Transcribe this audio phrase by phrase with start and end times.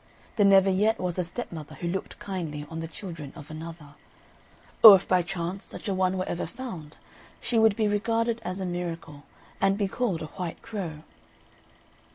[0.35, 3.93] There never yet was a stepmother who looked kindly on the children of another;
[4.83, 6.97] or if by chance such a one were ever found,
[7.39, 9.21] she would be regarded as a miracle,
[9.61, 11.03] and be called a white crow.